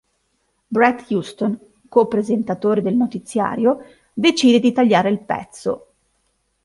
[0.67, 5.89] Brett Huston co-presentatore del notiziario decide di tagliare il pezzo.